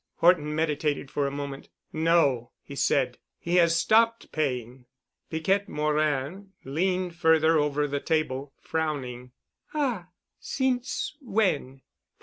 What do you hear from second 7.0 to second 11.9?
further over the table, frowning. "Ah! Since when?"